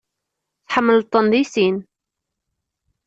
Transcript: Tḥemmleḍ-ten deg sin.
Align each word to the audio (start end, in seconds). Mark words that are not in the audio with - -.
Tḥemmleḍ-ten 0.67 1.25
deg 1.33 1.45
sin. 1.53 1.77